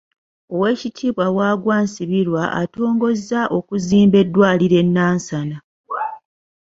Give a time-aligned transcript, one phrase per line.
[0.53, 5.57] Owekitiibwa Wagwa Nsibirwa ng'atongoza okuzimba eddwaliro e Nansana.